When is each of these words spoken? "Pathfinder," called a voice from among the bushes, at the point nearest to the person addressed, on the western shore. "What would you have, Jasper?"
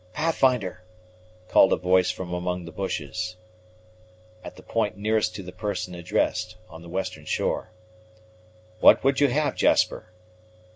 "Pathfinder," 0.13 0.81
called 1.47 1.71
a 1.71 1.75
voice 1.75 2.09
from 2.09 2.33
among 2.33 2.65
the 2.65 2.71
bushes, 2.71 3.35
at 4.43 4.55
the 4.55 4.63
point 4.63 4.97
nearest 4.97 5.35
to 5.35 5.43
the 5.43 5.51
person 5.51 5.93
addressed, 5.93 6.55
on 6.69 6.81
the 6.81 6.89
western 6.89 7.25
shore. 7.25 7.69
"What 8.79 9.03
would 9.03 9.19
you 9.19 9.27
have, 9.27 9.55
Jasper?" 9.55 10.11